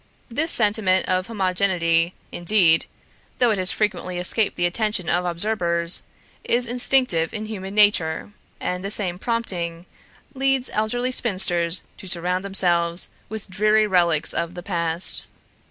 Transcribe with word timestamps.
This 0.31 0.51
sentiment 0.51 1.07
of 1.07 1.27
homogeneity 1.27 2.15
indeed, 2.31 2.87
though 3.37 3.51
it 3.51 3.59
has 3.59 3.71
frequently 3.71 4.17
escaped 4.17 4.55
the 4.55 4.65
attention 4.65 5.07
of 5.11 5.25
observers, 5.25 6.01
is 6.43 6.65
instinctive 6.65 7.35
in 7.35 7.45
human 7.45 7.75
nature; 7.75 8.31
and 8.59 8.83
the 8.83 8.89
same 8.89 9.19
prompting 9.19 9.85
leads 10.33 10.71
elderly 10.73 11.11
spinsters 11.11 11.83
to 11.99 12.07
surround 12.07 12.43
themselves 12.43 13.09
with 13.29 13.47
dreary 13.47 13.85
relics 13.85 14.33
of 14.33 14.55
the 14.55 14.63
past. 14.63 15.27